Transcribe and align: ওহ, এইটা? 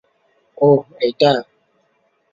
ওহ, 0.57 0.81
এইটা? 1.01 1.31